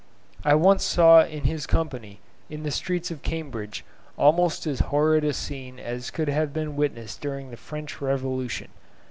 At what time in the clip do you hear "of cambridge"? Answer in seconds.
3.11-3.85